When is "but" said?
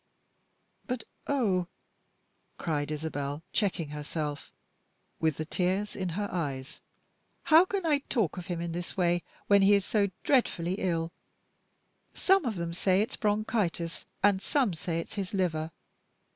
0.87-1.03